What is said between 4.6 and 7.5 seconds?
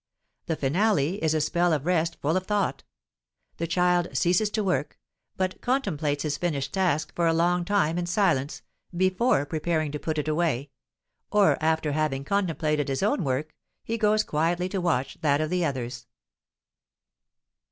work, but contemplates his finished task for a